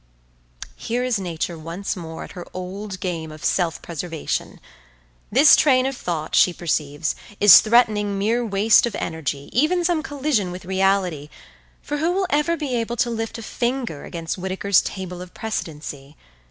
[0.77, 4.59] Here is nature once more at her old game of self preservation.
[5.31, 10.49] This train of thought, she perceives, is threatening mere waste of energy, even some collision
[10.51, 11.29] with reality,
[11.83, 16.15] for who will ever be able to lift a finger against Whitaker's Table of Precedency?